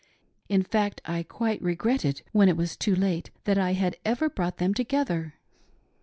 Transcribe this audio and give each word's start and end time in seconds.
In 0.49 0.63
fact 0.63 0.99
I 1.05 1.21
quite 1.21 1.61
regretted, 1.61 2.23
when 2.31 2.49
it 2.49 2.57
was 2.57 2.75
too 2.75 2.95
late, 2.95 3.29
that 3.43 3.59
I 3.59 3.73
had 3.73 3.97
ever 4.03 4.31
brought 4.31 4.57
them 4.57 4.73
together. 4.73 5.35